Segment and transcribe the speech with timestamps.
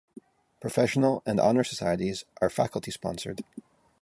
[0.59, 3.43] Professional and Honor societies are faculty sponsored.